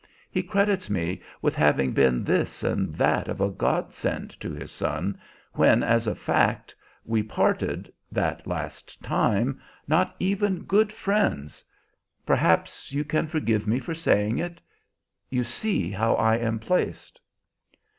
He 0.31 0.41
credits 0.41 0.89
me 0.89 1.21
with 1.43 1.55
having 1.55 1.91
been 1.91 2.23
this 2.23 2.63
and 2.63 2.95
that 2.95 3.27
of 3.27 3.39
a 3.39 3.49
godsend 3.51 4.31
to 4.39 4.49
his 4.51 4.71
son, 4.71 5.19
when 5.53 5.83
as 5.83 6.07
a 6.07 6.15
fact 6.15 6.73
we 7.05 7.21
parted, 7.21 7.93
that 8.11 8.47
last 8.47 9.03
time, 9.03 9.61
not 9.87 10.15
even 10.17 10.63
good 10.63 10.91
friends. 10.91 11.63
Perhaps 12.25 12.91
you 12.91 13.03
can 13.05 13.27
forgive 13.27 13.67
me 13.67 13.77
for 13.79 13.93
saying 13.93 14.39
it? 14.39 14.59
You 15.29 15.43
see 15.43 15.91
how 15.91 16.15
I 16.15 16.37
am 16.37 16.57
placed!" 16.57 17.21